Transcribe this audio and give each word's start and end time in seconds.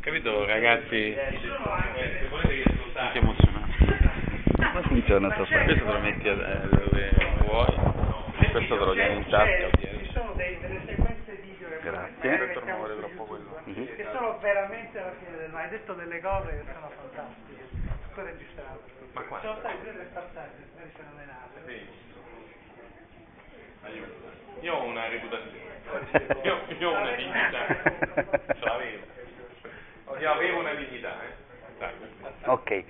Capito 0.00 0.46
ragazzi? 0.46 1.14
Anche 2.94 3.18
emozionante. 3.18 3.74
Come 4.56 4.82
funziona 4.86 5.30
sta 5.34 5.44
storia? 5.44 5.64
Questo 5.64 5.84
te 5.84 5.92
lo 5.92 5.98
metti 5.98 6.26
eh, 6.26 6.34
dove 6.34 7.10
vuoi, 7.44 7.74
questo 8.50 8.78
te 8.78 8.84
lo 8.84 8.92
tieni 8.94 9.16
in 9.16 9.28
tasca. 9.28 9.70
Ci 9.76 10.10
sono 10.14 10.32
delle 10.32 10.80
sequenze 10.86 11.34
video 11.42 11.68
che 11.68 11.80
Grazie. 11.82 12.52
quello. 13.26 13.60
che 13.64 14.06
sono 14.10 14.38
veramente 14.38 14.98
alla 14.98 15.12
fine 15.22 15.36
del. 15.36 15.54
Hai 15.54 15.68
detto 15.68 15.92
delle 15.92 16.20
cose 16.22 16.48
che 16.48 16.72
sono 16.72 16.90
fantastiche. 16.96 17.68
Tutto 18.08 18.24
registrato. 18.24 18.80
Ma 19.12 19.20
quante? 19.20 19.46
Sono 19.46 19.58
state 19.58 19.82
delle 19.84 20.04
passaggi 20.04 20.62
fenomenali. 20.94 21.42
Io 24.60 24.74
ho 24.74 24.84
una 24.84 25.08
reputazione. 25.08 25.63
Io, 26.42 26.60
io 26.78 26.90
ho 26.90 26.98
una 26.98 27.12
dignità. 27.12 27.66
Ce 28.54 28.64
l'avevo. 28.64 29.12
Io 30.18 30.30
avevo 30.30 30.58
una 30.60 30.74
dignità, 30.74 31.08
eh. 31.22 31.42
Ok, 32.46 32.84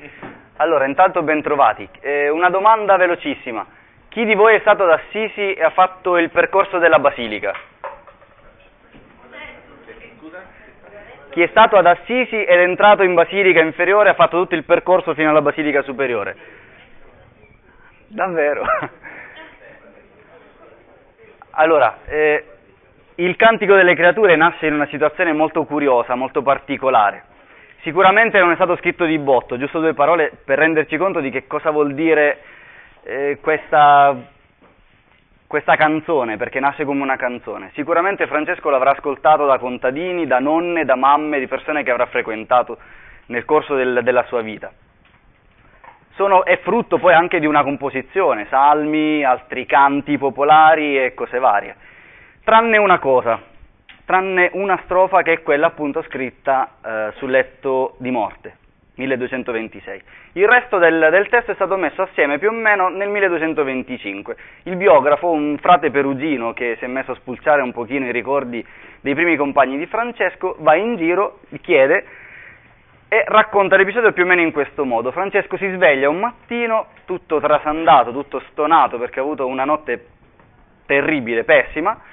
allora 0.57 0.87
intanto 0.87 1.23
ben 1.23 1.43
trovati. 1.43 1.89
Eh, 2.01 2.29
una 2.29 2.51
domanda 2.51 2.97
velocissima. 2.97 3.67
Chi 4.09 4.25
di 4.25 4.35
voi 4.35 4.57
è 4.57 4.61
stato 4.61 4.85
ad 4.85 4.91
Assisi 4.91 5.55
e 5.55 5.63
ha 5.63 5.71
fatto 5.71 6.17
il 6.19 6.31
percorso 6.31 6.79
della 6.79 6.99
Basilica? 6.99 7.53
Chi 11.31 11.43
è 11.43 11.49
stato 11.49 11.77
ad 11.77 11.87
Assisi 11.87 12.45
ed 12.45 12.61
è 12.61 12.63
entrato 12.63 13.03
in 13.03 13.15
Basilica 13.15 13.61
inferiore 13.61 14.11
ha 14.11 14.15
fatto 14.15 14.41
tutto 14.41 14.55
il 14.55 14.63
percorso 14.65 15.15
fino 15.15 15.31
alla 15.31 15.43
Basilica 15.43 15.83
superiore? 15.83 16.37
Davvero? 18.07 18.65
Allora, 21.57 21.99
eh, 22.07 22.54
il 23.17 23.37
Cantico 23.37 23.75
delle 23.75 23.95
Creature 23.95 24.35
nasce 24.35 24.67
in 24.67 24.75
una 24.75 24.87
situazione 24.87 25.33
molto 25.33 25.65
curiosa, 25.65 26.17
molto 26.17 26.43
particolare. 26.43 27.25
Sicuramente 27.83 28.39
non 28.41 28.51
è 28.51 28.55
stato 28.55 28.77
scritto 28.77 29.05
di 29.05 29.19
botto, 29.19 29.57
giusto 29.57 29.79
due 29.79 29.95
parole 29.95 30.33
per 30.45 30.59
renderci 30.59 30.97
conto 30.97 31.21
di 31.21 31.31
che 31.31 31.47
cosa 31.47 31.71
vuol 31.71 31.95
dire 31.95 32.39
eh, 33.05 33.39
questa, 33.41 34.17
questa 35.47 35.77
canzone, 35.77 36.37
perché 36.37 36.59
nasce 36.59 36.85
come 36.85 37.03
una 37.03 37.17
canzone. 37.17 37.71
Sicuramente 37.75 38.27
Francesco 38.27 38.71
l'avrà 38.71 38.93
ascoltato 38.93 39.47
da 39.47 39.59
contadini, 39.59 40.27
da 40.27 40.41
nonne, 40.41 40.85
da 40.85 40.97
mamme, 40.97 41.39
di 41.39 41.47
persone 41.47 41.85
che 41.85 41.91
avrà 41.91 42.07
frequentato 42.07 42.79
nel 43.27 43.45
corso 43.45 43.77
del- 43.77 44.01
della 44.03 44.25
sua 44.25 44.41
vita. 44.41 44.73
Sono- 46.15 46.45
è 46.45 46.59
frutto 46.61 46.99
poi 46.99 47.13
anche 47.13 47.39
di 47.39 47.47
una 47.47 47.63
composizione, 47.63 48.47
salmi, 48.49 49.23
altri 49.23 49.67
canti 49.67 50.17
popolari 50.19 50.99
e 50.99 51.15
cose 51.15 51.39
varie. 51.39 51.77
Tranne 52.45 52.77
una 52.77 52.99
cosa, 52.99 53.41
tranne 54.05 54.51
una 54.53 54.79
strofa 54.85 55.23
che 55.23 55.33
è 55.33 55.43
quella 55.43 55.69
appunto 55.69 56.03
scritta 56.03 56.73
eh, 56.85 57.13
sul 57.17 57.31
letto 57.31 57.95
di 57.97 58.11
morte, 58.11 58.57
1226. 58.97 60.03
Il 60.33 60.47
resto 60.47 60.77
del, 60.77 61.09
del 61.11 61.27
testo 61.31 61.53
è 61.53 61.55
stato 61.55 61.79
messo 61.79 62.03
assieme 62.03 62.39
più 62.39 62.51
o 62.51 62.53
meno 62.53 62.91
nel 62.91 63.09
1225. 63.09 64.37
Il 64.65 64.77
biografo, 64.77 65.31
un 65.31 65.57
frate 65.57 65.91
perugino 65.91 66.53
che 66.53 66.77
si 66.79 66.85
è 66.85 66.87
messo 66.87 67.13
a 67.13 67.15
spulciare 67.15 67.63
un 67.63 67.73
pochino 67.73 68.05
i 68.05 68.13
ricordi 68.13 68.63
dei 69.01 69.15
primi 69.15 69.37
compagni 69.37 69.79
di 69.79 69.87
Francesco, 69.87 70.57
va 70.59 70.75
in 70.75 70.97
giro, 70.97 71.41
chiede 71.63 72.05
e 73.09 73.25
racconta 73.27 73.77
l'episodio 73.77 74.13
più 74.13 74.25
o 74.25 74.27
meno 74.27 74.43
in 74.43 74.53
questo 74.53 74.85
modo. 74.85 75.13
Francesco 75.13 75.57
si 75.57 75.71
sveglia 75.71 76.11
un 76.11 76.19
mattino, 76.19 76.89
tutto 77.07 77.41
trasandato, 77.41 78.13
tutto 78.13 78.43
stonato 78.51 78.99
perché 78.99 79.21
ha 79.21 79.23
avuto 79.23 79.47
una 79.47 79.65
notte 79.65 80.09
terribile, 80.85 81.45
pessima. 81.45 82.13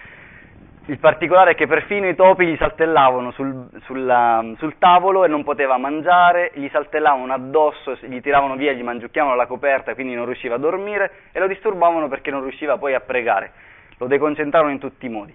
Il 0.91 0.99
particolare 0.99 1.51
è 1.51 1.55
che 1.55 1.67
perfino 1.67 2.05
i 2.09 2.15
topi 2.15 2.45
gli 2.45 2.57
saltellavano 2.57 3.31
sul, 3.31 3.65
sulla- 3.83 4.43
sul 4.57 4.77
tavolo 4.77 5.23
e 5.23 5.29
non 5.29 5.41
poteva 5.41 5.77
mangiare, 5.77 6.51
gli 6.55 6.67
saltellavano 6.67 7.31
addosso, 7.31 7.97
gli 8.01 8.19
tiravano 8.19 8.57
via, 8.57 8.73
gli 8.73 8.83
mangiucchiavano 8.83 9.35
la 9.35 9.45
coperta, 9.45 9.93
quindi 9.93 10.15
non 10.15 10.25
riusciva 10.25 10.55
a 10.55 10.57
dormire 10.57 11.11
e 11.31 11.39
lo 11.39 11.47
disturbavano 11.47 12.09
perché 12.09 12.29
non 12.29 12.41
riusciva 12.41 12.77
poi 12.77 12.93
a 12.93 12.99
pregare. 12.99 13.53
Lo 13.99 14.07
deconcentravano 14.07 14.69
in 14.69 14.79
tutti 14.79 15.05
i 15.05 15.09
modi. 15.09 15.33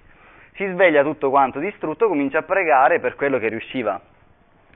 Si 0.57 0.67
sveglia 0.67 1.03
tutto 1.03 1.31
quanto 1.31 1.59
distrutto, 1.59 2.07
comincia 2.07 2.41
a 2.41 2.43
pregare 2.43 3.01
per 3.01 3.15
quello 3.15 3.39
che 3.39 3.49
riusciva 3.49 3.99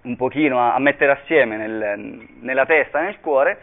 un 0.05 0.17
pochino 0.17 0.61
a, 0.61 0.73
a 0.73 0.79
mettere 0.79 1.13
assieme 1.13 1.59
nel- 1.59 2.27
nella 2.41 2.65
testa 2.65 3.01
e 3.01 3.05
nel 3.05 3.21
cuore 3.21 3.59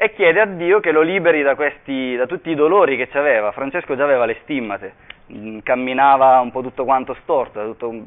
e 0.00 0.12
chiede 0.12 0.40
a 0.40 0.46
Dio 0.46 0.80
che 0.80 0.92
lo 0.92 1.00
liberi 1.00 1.42
da, 1.42 1.56
questi, 1.56 2.14
da 2.14 2.26
tutti 2.26 2.50
i 2.50 2.54
dolori 2.54 2.96
che 2.96 3.08
aveva. 3.18 3.52
Francesco 3.52 3.96
già 3.96 4.04
aveva 4.04 4.26
le 4.26 4.36
stimmate, 4.42 4.92
mm, 4.92 5.17
camminava 5.62 6.40
un 6.40 6.50
po' 6.50 6.62
tutto 6.62 6.84
quanto 6.84 7.14
storto, 7.22 7.64
tutto 7.64 8.02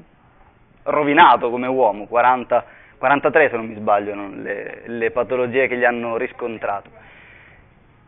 rovinato 0.84 1.50
come 1.50 1.68
uomo, 1.68 2.08
40, 2.08 2.66
43 2.98 3.50
se 3.50 3.56
non 3.56 3.68
mi 3.68 3.76
sbaglio 3.76 4.16
le, 4.36 4.82
le 4.86 5.12
patologie 5.12 5.68
che 5.68 5.78
gli 5.78 5.84
hanno 5.84 6.18
riscontrato. 6.18 6.90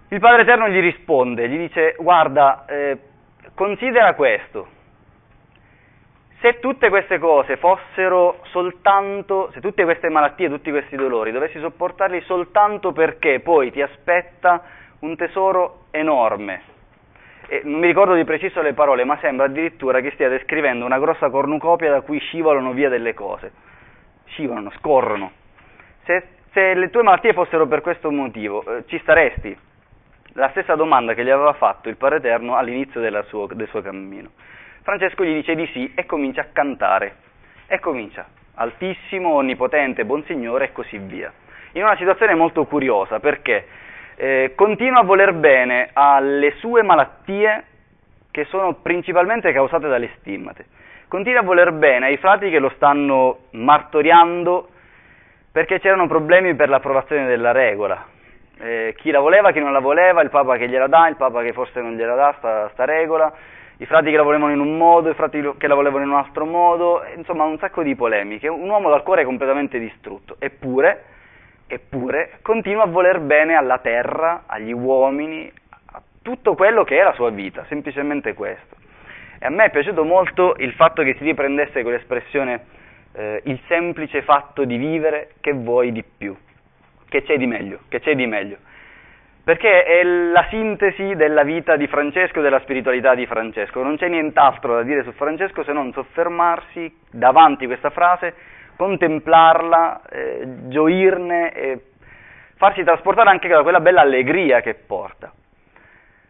Il 0.10 0.20
Padre 0.20 0.44
Eterno 0.44 0.70
gli 0.70 0.80
risponde, 0.80 1.50
gli 1.50 1.58
dice 1.58 1.96
guarda, 1.98 2.66
eh, 2.68 2.98
considera 3.56 4.14
questo, 4.14 4.68
se 6.44 6.60
tutte 6.60 6.90
queste 6.90 7.20
cose 7.20 7.56
fossero 7.56 8.40
soltanto, 8.52 9.50
se 9.54 9.62
tutte 9.62 9.86
queste 9.86 10.10
malattie, 10.10 10.50
tutti 10.50 10.72
questi 10.72 10.98
dolori, 10.98 11.32
dovessi 11.32 11.58
sopportarli 11.58 12.20
soltanto 12.22 12.92
perché 12.92 13.40
poi 13.40 13.72
ti 13.72 13.82
aspetta 13.82 14.62
un 15.00 15.16
tesoro 15.16 15.86
enorme. 15.92 16.73
E 17.48 17.62
non 17.64 17.80
mi 17.80 17.88
ricordo 17.88 18.14
di 18.14 18.24
preciso 18.24 18.62
le 18.62 18.74
parole, 18.74 19.04
ma 19.04 19.18
sembra 19.20 19.46
addirittura 19.46 20.00
che 20.00 20.12
stia 20.12 20.30
descrivendo 20.30 20.86
una 20.86 21.00
grossa 21.00 21.30
cornucopia 21.30 21.92
da 21.92 22.02
cui 22.02 22.20
scivolano 22.20 22.72
via 22.72 22.90
delle 22.90 23.14
cose. 23.14 23.52
Scivolano, 24.26 24.72
scorrono. 24.80 25.32
Se, 26.06 26.24
se 26.52 26.74
le 26.74 26.90
tue 26.90 27.04
malattie 27.04 27.34
fossero 27.34 27.68
per 27.68 27.82
questo 27.82 28.12
motivo, 28.12 28.64
eh, 28.66 28.84
ci 28.88 28.98
staresti? 29.00 29.58
La 30.34 30.50
stessa 30.50 30.76
domanda 30.76 31.14
che 31.14 31.24
gli 31.24 31.30
aveva 31.30 31.54
fatto 31.54 31.90
il 31.90 31.98
Padre 31.98 32.18
Eterno 32.18 32.56
all'inizio 32.56 33.02
suo- 33.26 33.48
del 33.48 33.68
suo 33.68 33.82
cammino. 33.82 34.32
Francesco 34.82 35.24
gli 35.24 35.34
dice 35.34 35.56
di 35.56 35.68
sì 35.68 35.92
e 35.96 36.06
comincia 36.06 36.42
a 36.42 36.48
cantare. 36.52 37.16
E 37.68 37.80
comincia, 37.80 38.26
altissimo, 38.56 39.30
onnipotente, 39.30 40.06
buon 40.06 40.24
Signore 40.26 40.66
e 40.66 40.72
così 40.72 40.98
via. 40.98 41.32
In 41.74 41.84
una 41.84 41.96
situazione 41.98 42.36
molto 42.36 42.66
curiosa 42.66 43.20
perché 43.20 43.66
eh, 44.16 44.54
continua 44.56 45.00
a 45.00 45.04
voler 45.04 45.34
bene 45.34 45.90
alle 45.94 46.54
sue 46.58 46.84
malattie 46.84 47.64
che 48.32 48.46
sono 48.46 48.74
principalmente 48.82 49.52
causate 49.52 49.88
dalle 49.88 50.12
stimmate. 50.18 50.66
Continua 51.08 51.42
a 51.42 51.44
voler 51.44 51.72
bene 51.74 52.08
ai 52.08 52.18
frati 52.18 52.50
che 52.50 52.60
lo 52.60 52.72
stanno 52.76 53.42
martoriando 53.52 54.70
perché 55.52 55.80
c'erano 55.80 56.08
problemi 56.08 56.56
per 56.56 56.70
l'approvazione 56.70 57.28
della 57.28 57.52
regola. 57.52 58.04
Eh, 58.60 58.96
chi 58.98 59.12
la 59.12 59.20
voleva, 59.20 59.52
chi 59.52 59.60
non 59.60 59.72
la 59.72 59.80
voleva, 59.80 60.22
il 60.22 60.32
Papa 60.32 60.58
che 60.58 60.68
gliela 60.68 60.88
dà, 60.88 61.08
il 61.08 61.16
Papa 61.16 61.44
che 61.44 61.54
forse 61.54 61.80
non 61.82 61.94
gliela 61.94 62.16
dà 62.16 62.34
sta, 62.40 62.70
sta 62.74 62.86
regola, 62.86 63.32
i 63.78 63.86
frati 63.86 64.10
che 64.10 64.18
la 64.18 64.24
volevano 64.24 64.52
in 64.52 64.60
un 64.60 64.78
modo, 64.78 65.10
i 65.10 65.14
frati 65.14 65.42
che 65.58 65.68
la 65.68 65.76
volevano 65.76 66.04
in 66.04 66.10
un 66.10 66.18
altro 66.18 66.46
modo, 66.46 67.04
insomma 67.16 67.44
un 67.44 67.60
sacco 67.60 67.84
di 67.84 67.96
polemiche, 67.96 68.48
un 68.48 68.68
uomo 68.68 68.90
dal 68.90 69.04
cuore 69.04 69.24
completamente 69.26 69.78
distrutto, 69.78 70.38
eppure, 70.40 71.04
eppure 71.68 72.40
continua 72.42 72.84
a 72.84 72.88
voler 72.88 73.20
bene 73.20 73.56
alla 73.56 73.80
terra, 73.80 74.44
agli 74.46 74.72
uomini, 74.72 75.52
a 75.86 76.02
tutto 76.22 76.56
quello 76.56 76.84
che 76.84 77.00
è 77.00 77.04
la 77.04 77.14
sua 77.14 77.30
vita, 77.30 77.66
semplicemente 77.68 78.34
questo. 78.34 78.76
E 79.40 79.46
a 79.46 79.50
me 79.50 79.66
è 79.66 79.72
piaciuto 79.72 80.04
molto 80.04 80.56
il 80.58 80.74
fatto 80.74 81.04
che 81.04 81.16
si 81.16 81.24
riprendesse 81.24 81.82
quell'espressione 81.82 82.66
eh, 83.14 83.42
il 83.46 83.60
semplice 83.68 84.22
fatto 84.22 84.64
di 84.64 84.78
vivere 84.78 85.32
che 85.42 85.54
vuoi 85.54 85.92
di 85.92 86.04
più, 86.04 86.36
che 87.10 87.24
c'è 87.24 87.38
di 87.38 87.46
meglio, 87.46 87.80
che 87.90 88.00
c'è 88.00 88.16
di 88.16 88.26
meglio 88.26 88.58
perché 89.44 89.84
è 89.84 90.04
la 90.04 90.46
sintesi 90.50 91.16
della 91.16 91.44
vita 91.44 91.76
di 91.76 91.88
Francesco 91.88 92.40
e 92.40 92.42
della 92.42 92.62
spiritualità 92.62 93.14
di 93.14 93.26
Francesco. 93.26 93.84
Non 93.84 93.98
c'è 93.98 94.08
nient'altro 94.08 94.76
da 94.76 94.84
dire 94.84 95.04
su 95.04 95.12
Francesco 95.12 95.64
se 95.64 95.74
non 95.74 95.92
soffermarsi 95.92 97.00
davanti 97.12 97.66
a 97.66 97.68
questa 97.68 97.90
frase, 97.90 98.34
contemplarla, 98.76 100.02
eh, 100.10 100.48
gioirne 100.68 101.52
e 101.54 101.80
farsi 102.56 102.84
trasportare 102.84 103.30
anche 103.30 103.48
da 103.48 103.62
quella 103.62 103.80
bella 103.80 104.02
allegria 104.02 104.62
che 104.62 104.74
porta. 104.74 105.32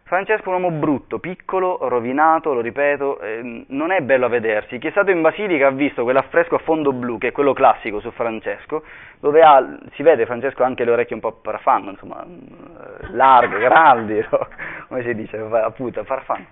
Francesco 0.06 0.44
è 0.44 0.54
un 0.54 0.62
uomo 0.62 0.76
brutto, 0.76 1.18
piccolo, 1.18 1.78
rovinato, 1.88 2.52
lo 2.52 2.60
ripeto, 2.60 3.20
eh, 3.20 3.64
non 3.68 3.90
è 3.90 4.00
bello 4.02 4.26
a 4.26 4.28
vedersi. 4.28 4.78
Chi 4.78 4.88
è 4.88 4.90
stato 4.90 5.10
in 5.10 5.22
Basilica 5.22 5.68
ha 5.68 5.70
visto 5.70 6.02
quell'affresco 6.02 6.56
a 6.56 6.58
fondo 6.58 6.92
blu, 6.92 7.16
che 7.16 7.28
è 7.28 7.32
quello 7.32 7.54
classico 7.54 8.00
su 8.00 8.10
Francesco, 8.10 8.84
dove 9.18 9.40
ha, 9.40 9.78
si 9.94 10.02
vede 10.02 10.26
Francesco 10.26 10.62
anche 10.62 10.84
le 10.84 10.90
orecchie 10.90 11.14
un 11.14 11.22
po' 11.22 11.40
farfanno, 11.42 11.90
insomma, 11.90 12.22
eh, 12.22 13.12
larghe, 13.12 13.58
grandi, 13.58 14.24
no? 14.30 14.46
come 14.88 15.02
si 15.02 15.14
dice, 15.14 15.38
appunto, 15.38 16.04
farfanno. 16.04 16.46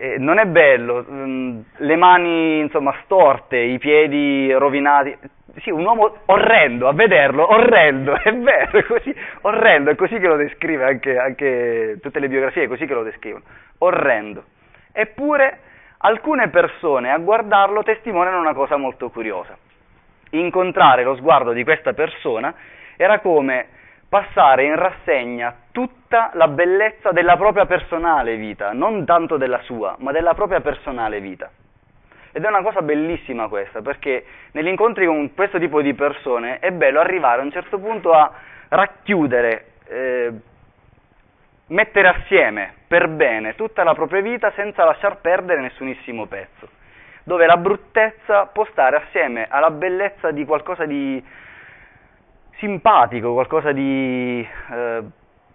Eh, 0.00 0.16
non 0.16 0.38
è 0.38 0.46
bello, 0.46 1.04
mm, 1.10 1.60
le 1.78 1.96
mani 1.96 2.60
insomma 2.60 2.94
storte, 3.02 3.56
i 3.56 3.78
piedi 3.78 4.52
rovinati, 4.52 5.16
sì, 5.56 5.70
un 5.70 5.84
uomo 5.84 6.18
orrendo, 6.26 6.86
a 6.86 6.92
vederlo, 6.92 7.52
orrendo, 7.52 8.14
è 8.22 8.32
vero, 8.32 8.78
è 8.78 8.84
così, 8.84 9.12
orrendo, 9.40 9.90
è 9.90 9.96
così 9.96 10.20
che 10.20 10.28
lo 10.28 10.36
descrive 10.36 10.84
anche, 10.84 11.18
anche 11.18 11.98
tutte 12.00 12.20
le 12.20 12.28
biografie, 12.28 12.64
è 12.64 12.68
così 12.68 12.86
che 12.86 12.94
lo 12.94 13.02
descrivono, 13.02 13.42
orrendo. 13.78 14.44
Eppure 14.92 15.58
alcune 15.98 16.48
persone 16.48 17.10
a 17.10 17.18
guardarlo 17.18 17.82
testimoniano 17.82 18.38
una 18.38 18.54
cosa 18.54 18.76
molto 18.76 19.10
curiosa. 19.10 19.56
Incontrare 20.30 21.02
lo 21.02 21.16
sguardo 21.16 21.50
di 21.50 21.64
questa 21.64 21.92
persona 21.92 22.54
era 22.96 23.18
come 23.18 23.66
passare 24.08 24.64
in 24.64 24.74
rassegna 24.74 25.54
tutta 25.70 26.30
la 26.34 26.48
bellezza 26.48 27.12
della 27.12 27.36
propria 27.36 27.66
personale 27.66 28.36
vita, 28.36 28.72
non 28.72 29.04
tanto 29.04 29.36
della 29.36 29.60
sua, 29.62 29.96
ma 29.98 30.12
della 30.12 30.34
propria 30.34 30.60
personale 30.60 31.20
vita. 31.20 31.50
Ed 32.32 32.44
è 32.44 32.48
una 32.48 32.62
cosa 32.62 32.82
bellissima 32.82 33.48
questa, 33.48 33.82
perché 33.82 34.24
negli 34.52 34.68
incontri 34.68 35.06
con 35.06 35.34
questo 35.34 35.58
tipo 35.58 35.82
di 35.82 35.94
persone 35.94 36.58
è 36.58 36.70
bello 36.70 37.00
arrivare 37.00 37.40
a 37.40 37.44
un 37.44 37.50
certo 37.50 37.78
punto 37.78 38.12
a 38.12 38.32
racchiudere, 38.68 39.66
eh, 39.86 40.32
mettere 41.68 42.08
assieme 42.08 42.74
per 42.86 43.08
bene 43.08 43.54
tutta 43.54 43.82
la 43.82 43.94
propria 43.94 44.22
vita 44.22 44.52
senza 44.52 44.84
lasciar 44.84 45.20
perdere 45.20 45.60
nessunissimo 45.60 46.26
pezzo, 46.26 46.68
dove 47.24 47.44
la 47.46 47.56
bruttezza 47.56 48.46
può 48.46 48.64
stare 48.70 48.96
assieme 48.96 49.46
alla 49.48 49.70
bellezza 49.70 50.30
di 50.30 50.44
qualcosa 50.44 50.86
di 50.86 51.22
simpatico, 52.58 53.32
qualcosa 53.32 53.72
di 53.72 54.46
eh, 54.70 55.02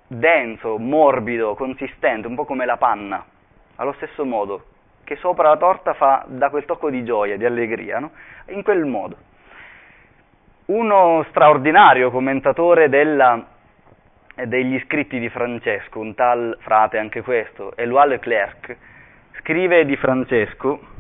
denso, 0.08 0.78
morbido, 0.78 1.56
consistente, 1.56 2.28
un 2.28 2.36
po' 2.36 2.46
come 2.46 2.66
la 2.66 2.78
panna, 2.78 3.24
allo 3.76 3.94
stesso 3.94 4.26
modo, 4.26 4.66
che 5.04 5.18
sopra 5.18 5.50
la 5.50 5.58
torta 5.58 5.94
fa 5.94 6.26
da 6.28 6.50
quel 6.50 6.66
tocco 6.66 6.90
di 6.90 7.04
gioia, 7.04 7.38
di 7.38 7.46
allegria, 7.46 8.00
no? 8.00 8.12
in 8.48 8.64
quel 8.64 8.86
modo. 8.86 9.18
Uno 10.66 11.26
straordinario 11.30 12.10
commentatore 12.10 12.88
della, 12.88 13.46
degli 14.46 14.80
scritti 14.86 15.20
di 15.20 15.30
Francesco, 15.30 16.00
un 16.00 16.16
tal 16.16 16.58
frate 16.62 16.98
anche 16.98 17.22
questo, 17.22 17.76
Éloi 17.76 18.08
Leclerc, 18.08 18.78
scrive 19.40 19.84
di 19.84 19.98
Francesco 19.98 20.92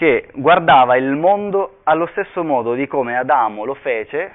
che 0.00 0.28
guardava 0.32 0.96
il 0.96 1.14
mondo 1.14 1.80
allo 1.82 2.06
stesso 2.12 2.42
modo 2.42 2.72
di 2.72 2.86
come 2.86 3.18
Adamo 3.18 3.66
lo 3.66 3.74
fece 3.74 4.32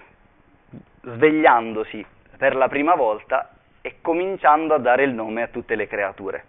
svegliandosi 1.01 2.05
per 2.37 2.55
la 2.55 2.67
prima 2.67 2.93
volta 2.93 3.49
e 3.81 3.95
cominciando 3.99 4.75
a 4.75 4.77
dare 4.77 5.05
il 5.05 5.11
nome 5.11 5.41
a 5.41 5.47
tutte 5.47 5.73
le 5.73 5.87
creature. 5.87 6.43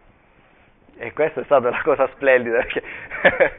E 0.98 1.14
questa 1.14 1.40
è 1.40 1.44
stata 1.44 1.68
una 1.68 1.80
cosa 1.80 2.06
splendida, 2.08 2.58
perché 2.58 2.82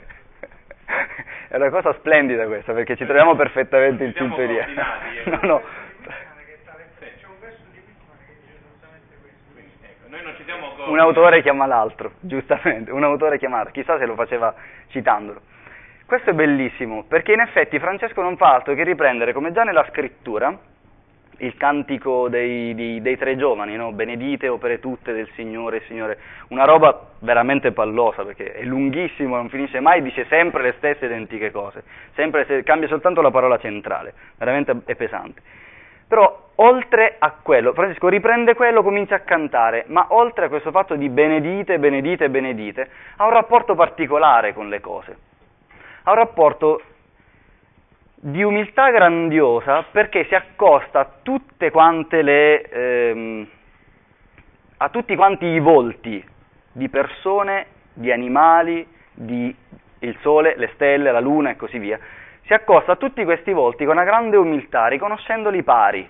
è 1.49 1.55
una 1.55 1.71
cosa 1.71 1.91
splendida 1.93 2.45
questa, 2.45 2.73
perché 2.73 2.95
ci 2.95 3.05
troviamo 3.05 3.35
perfettamente 3.35 4.03
in 4.03 4.13
sintonia. 4.13 4.63
Eh. 4.63 5.23
No, 5.25 5.39
no. 5.41 5.61
Un 10.97 11.03
autore 11.03 11.43
chiama 11.43 11.67
l'altro, 11.67 12.13
giustamente, 12.21 12.91
un 12.91 13.03
autore 13.03 13.37
chiama 13.37 13.57
l'altro, 13.57 13.73
chissà 13.73 13.99
se 13.99 14.07
lo 14.07 14.15
faceva 14.15 14.51
citandolo. 14.87 15.41
Questo 16.07 16.31
è 16.31 16.33
bellissimo, 16.33 17.03
perché 17.07 17.33
in 17.33 17.39
effetti 17.39 17.77
Francesco 17.77 18.23
non 18.23 18.35
fa 18.35 18.55
altro 18.55 18.73
che 18.73 18.83
riprendere, 18.83 19.31
come 19.31 19.51
già 19.51 19.61
nella 19.61 19.85
scrittura, 19.91 20.57
il 21.39 21.55
cantico 21.55 22.29
dei, 22.29 22.73
dei, 22.73 22.99
dei 22.99 23.15
tre 23.15 23.37
giovani, 23.37 23.75
no? 23.75 23.91
benedite 23.91 24.47
opere 24.47 24.79
tutte 24.79 25.13
del 25.13 25.29
Signore, 25.35 25.83
Signore, 25.85 26.17
una 26.47 26.63
roba 26.63 27.09
veramente 27.19 27.73
pallosa 27.73 28.23
perché 28.23 28.53
è 28.53 28.63
lunghissimo, 28.63 29.35
non 29.35 29.49
finisce 29.49 29.79
mai, 29.79 30.01
dice 30.01 30.25
sempre 30.27 30.63
le 30.63 30.73
stesse 30.77 31.05
identiche 31.05 31.51
cose, 31.51 31.83
sempre 32.15 32.45
se, 32.45 32.63
cambia 32.63 32.87
soltanto 32.87 33.21
la 33.21 33.29
parola 33.29 33.59
centrale, 33.59 34.15
veramente 34.35 34.75
è 34.85 34.95
pesante. 34.95 35.41
Però 36.07 36.46
oltre 36.57 37.15
a 37.19 37.35
quello, 37.41 37.73
Francesco 37.73 38.07
riprende 38.07 38.55
quello, 38.55 38.83
comincia 38.83 39.15
a 39.15 39.19
cantare, 39.19 39.85
ma 39.87 40.07
oltre 40.09 40.45
a 40.45 40.49
questo 40.49 40.71
fatto 40.71 40.95
di 40.95 41.09
benedite, 41.09 41.79
benedite, 41.79 42.29
benedite, 42.29 42.89
ha 43.17 43.25
un 43.25 43.31
rapporto 43.31 43.75
particolare 43.75 44.53
con 44.53 44.69
le 44.69 44.79
cose, 44.79 45.17
ha 46.03 46.11
un 46.11 46.17
rapporto 46.17 46.81
di 48.15 48.41
umiltà 48.41 48.89
grandiosa 48.89 49.85
perché 49.91 50.25
si 50.25 50.35
accosta 50.35 50.99
a 50.99 51.09
tutte 51.21 51.69
quante 51.69 52.21
le, 52.21 52.61
ehm, 52.61 53.47
a 54.77 54.89
tutti 54.89 55.15
quanti 55.15 55.45
i 55.45 55.59
volti 55.59 56.23
di 56.71 56.89
persone, 56.89 57.67
di 57.93 58.11
animali, 58.11 58.87
di 59.13 59.55
il 59.99 60.17
sole, 60.21 60.55
le 60.57 60.69
stelle, 60.73 61.11
la 61.11 61.19
luna 61.19 61.51
e 61.51 61.55
così 61.55 61.79
via, 61.79 61.99
si 62.45 62.53
accosta 62.53 62.93
a 62.93 62.95
tutti 62.95 63.23
questi 63.23 63.51
volti 63.51 63.85
con 63.85 63.95
una 63.95 64.05
grande 64.05 64.37
umiltà, 64.37 64.87
riconoscendoli 64.87 65.63
pari. 65.63 66.09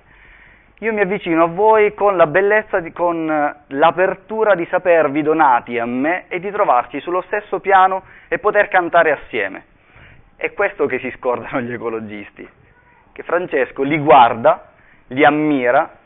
Io 0.81 0.93
mi 0.93 1.01
avvicino 1.01 1.43
a 1.43 1.47
voi 1.47 1.95
con 1.95 2.15
la 2.15 2.27
bellezza, 2.27 2.79
di, 2.79 2.91
con 2.91 3.25
l'apertura 3.65 4.53
di 4.53 4.65
sapervi 4.67 5.23
donati 5.23 5.79
a 5.79 5.85
me 5.85 6.25
e 6.27 6.39
di 6.39 6.51
trovarci 6.51 6.99
sullo 6.99 7.21
stesso 7.21 7.59
piano 7.59 8.03
e 8.27 8.37
poter 8.37 8.67
cantare 8.67 9.11
assieme. 9.11 9.65
È 10.35 10.53
questo 10.53 10.85
che 10.85 10.99
si 10.99 11.11
scordano 11.17 11.61
gli 11.61 11.73
ecologisti, 11.73 12.47
che 13.11 13.23
Francesco 13.23 13.81
li 13.81 13.97
guarda, 13.97 14.69
li 15.07 15.25
ammira, 15.25 15.97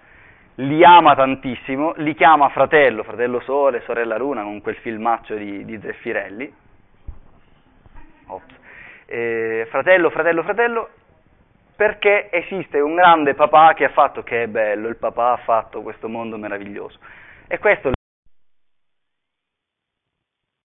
li 0.55 0.81
ama 0.85 1.15
tantissimo, 1.15 1.93
li 1.97 2.15
chiama 2.15 2.47
fratello, 2.47 3.03
fratello 3.03 3.41
Sole, 3.41 3.81
sorella 3.81 4.17
Luna, 4.17 4.43
con 4.43 4.61
quel 4.61 4.75
filmaccio 4.75 5.35
di, 5.35 5.65
di 5.65 5.77
Zeffirelli. 5.81 6.53
Eh, 9.05 9.67
fratello, 9.69 10.09
fratello, 10.09 10.43
fratello, 10.43 10.89
perché 11.81 12.29
esiste 12.29 12.79
un 12.79 12.93
grande 12.93 13.33
papà 13.33 13.73
che 13.73 13.85
ha 13.85 13.89
fatto, 13.89 14.21
che 14.21 14.43
è 14.43 14.47
bello, 14.47 14.87
il 14.87 14.97
papà 14.97 15.31
ha 15.31 15.37
fatto 15.37 15.81
questo 15.81 16.07
mondo 16.07 16.37
meraviglioso. 16.37 16.99
E 17.47 17.57
questo 17.57 17.89